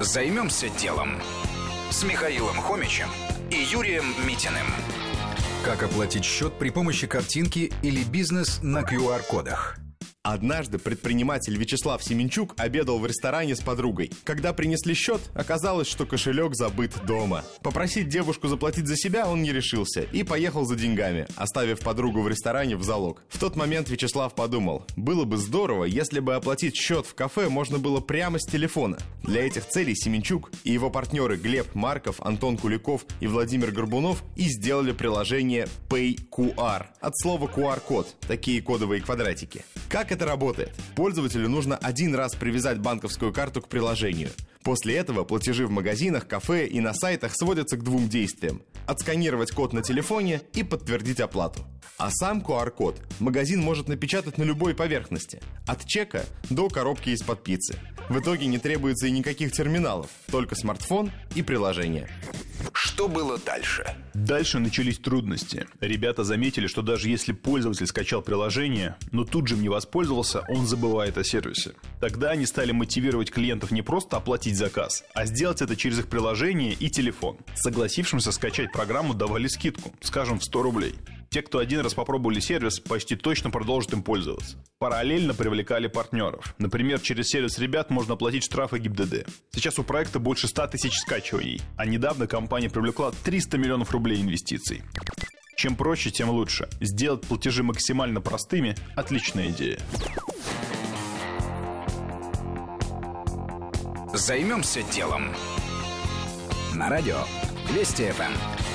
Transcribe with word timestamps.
Займемся 0.00 0.68
делом 0.70 1.20
с 1.90 2.02
Михаилом 2.02 2.56
Хомичем 2.56 3.08
и 3.50 3.56
Юрием 3.56 4.04
Митиным. 4.26 4.66
Как 5.64 5.82
оплатить 5.82 6.24
счет 6.24 6.54
при 6.58 6.70
помощи 6.70 7.06
картинки 7.06 7.72
или 7.82 8.02
бизнес 8.02 8.60
на 8.62 8.80
QR-кодах? 8.80 9.76
Однажды 10.24 10.78
предприниматель 10.78 11.56
Вячеслав 11.56 12.00
Семенчук 12.00 12.54
обедал 12.56 13.00
в 13.00 13.06
ресторане 13.06 13.56
с 13.56 13.60
подругой. 13.60 14.12
Когда 14.22 14.52
принесли 14.52 14.94
счет, 14.94 15.20
оказалось, 15.34 15.88
что 15.88 16.06
кошелек 16.06 16.54
забыт 16.54 16.92
дома. 17.04 17.44
Попросить 17.60 18.08
девушку 18.08 18.46
заплатить 18.46 18.86
за 18.86 18.96
себя 18.96 19.28
он 19.28 19.42
не 19.42 19.50
решился 19.52 20.02
и 20.02 20.22
поехал 20.22 20.64
за 20.64 20.76
деньгами, 20.76 21.26
оставив 21.34 21.80
подругу 21.80 22.22
в 22.22 22.28
ресторане 22.28 22.76
в 22.76 22.84
залог. 22.84 23.24
В 23.28 23.40
тот 23.40 23.56
момент 23.56 23.90
Вячеслав 23.90 24.32
подумал, 24.36 24.86
было 24.94 25.24
бы 25.24 25.38
здорово, 25.38 25.86
если 25.86 26.20
бы 26.20 26.36
оплатить 26.36 26.76
счет 26.76 27.04
в 27.04 27.14
кафе 27.16 27.48
можно 27.48 27.80
было 27.80 27.98
прямо 27.98 28.38
с 28.38 28.46
телефона. 28.48 28.98
Для 29.24 29.44
этих 29.44 29.66
целей 29.66 29.96
Семенчук 29.96 30.52
и 30.62 30.70
его 30.70 30.88
партнеры 30.88 31.36
Глеб 31.36 31.74
Марков, 31.74 32.20
Антон 32.20 32.58
Куликов 32.58 33.06
и 33.18 33.26
Владимир 33.26 33.72
Горбунов 33.72 34.22
и 34.36 34.44
сделали 34.44 34.92
приложение 34.92 35.66
PayQR 35.88 36.86
от 37.00 37.18
слова 37.18 37.48
QR-код, 37.48 38.14
такие 38.28 38.62
кодовые 38.62 39.00
квадратики. 39.00 39.64
Как 39.88 40.11
это 40.12 40.26
работает? 40.26 40.72
Пользователю 40.94 41.48
нужно 41.48 41.76
один 41.76 42.14
раз 42.14 42.34
привязать 42.34 42.78
банковскую 42.78 43.32
карту 43.32 43.60
к 43.60 43.68
приложению. 43.68 44.30
После 44.62 44.96
этого 44.96 45.24
платежи 45.24 45.66
в 45.66 45.70
магазинах, 45.70 46.28
кафе 46.28 46.66
и 46.66 46.80
на 46.80 46.94
сайтах 46.94 47.34
сводятся 47.34 47.76
к 47.76 47.82
двум 47.82 48.08
действиям. 48.08 48.62
Отсканировать 48.86 49.50
код 49.50 49.72
на 49.72 49.82
телефоне 49.82 50.42
и 50.54 50.62
подтвердить 50.62 51.20
оплату. 51.20 51.64
А 51.98 52.10
сам 52.10 52.40
QR-код 52.40 53.00
магазин 53.20 53.60
может 53.60 53.88
напечатать 53.88 54.38
на 54.38 54.42
любой 54.42 54.74
поверхности. 54.74 55.40
От 55.66 55.84
чека 55.84 56.24
до 56.50 56.68
коробки 56.68 57.10
из-под 57.10 57.42
пиццы. 57.42 57.78
В 58.08 58.18
итоге 58.18 58.46
не 58.46 58.58
требуется 58.58 59.06
и 59.06 59.10
никаких 59.10 59.52
терминалов, 59.52 60.10
только 60.30 60.54
смартфон 60.54 61.10
и 61.34 61.42
приложение. 61.42 62.08
Что 63.02 63.08
было 63.08 63.36
дальше? 63.36 63.84
Дальше 64.14 64.60
начались 64.60 64.96
трудности. 64.98 65.66
Ребята 65.80 66.22
заметили, 66.22 66.68
что 66.68 66.82
даже 66.82 67.08
если 67.08 67.32
пользователь 67.32 67.88
скачал 67.88 68.22
приложение, 68.22 68.94
но 69.10 69.24
тут 69.24 69.48
же 69.48 69.56
им 69.56 69.62
не 69.62 69.68
воспользовался, 69.68 70.44
он 70.48 70.68
забывает 70.68 71.18
о 71.18 71.24
сервисе. 71.24 71.72
Тогда 71.98 72.30
они 72.30 72.46
стали 72.46 72.70
мотивировать 72.70 73.32
клиентов 73.32 73.72
не 73.72 73.82
просто 73.82 74.18
оплатить 74.18 74.56
заказ, 74.56 75.02
а 75.14 75.26
сделать 75.26 75.62
это 75.62 75.74
через 75.74 75.98
их 75.98 76.06
приложение 76.06 76.74
и 76.74 76.88
телефон. 76.90 77.38
Согласившимся 77.56 78.30
скачать 78.30 78.70
программу 78.70 79.14
давали 79.14 79.48
скидку, 79.48 79.92
скажем, 80.00 80.38
в 80.38 80.44
100 80.44 80.62
рублей. 80.62 80.94
Те, 81.32 81.40
кто 81.40 81.60
один 81.60 81.80
раз 81.80 81.94
попробовали 81.94 82.40
сервис, 82.40 82.78
почти 82.78 83.16
точно 83.16 83.48
продолжат 83.48 83.94
им 83.94 84.02
пользоваться. 84.02 84.58
Параллельно 84.78 85.32
привлекали 85.32 85.86
партнеров. 85.86 86.54
Например, 86.58 87.00
через 87.00 87.28
сервис 87.28 87.58
ребят 87.58 87.88
можно 87.88 88.14
оплатить 88.14 88.44
штрафы 88.44 88.78
ГИБДД. 88.78 89.26
Сейчас 89.50 89.78
у 89.78 89.82
проекта 89.82 90.18
больше 90.18 90.46
100 90.46 90.66
тысяч 90.66 90.98
скачиваний, 90.98 91.62
а 91.78 91.86
недавно 91.86 92.26
компания 92.26 92.68
привлекла 92.68 93.12
300 93.24 93.56
миллионов 93.56 93.92
рублей 93.92 94.20
инвестиций. 94.20 94.82
Чем 95.56 95.74
проще, 95.74 96.10
тем 96.10 96.28
лучше. 96.28 96.68
Сделать 96.82 97.22
платежи 97.22 97.62
максимально 97.62 98.20
простыми– 98.20 98.76
отличная 98.94 99.48
идея. 99.48 99.78
Займемся 104.12 104.82
делом. 104.92 105.28
На 106.74 106.90
радио 106.90 107.20
Вести 107.72 108.10
ФМ. 108.10 108.71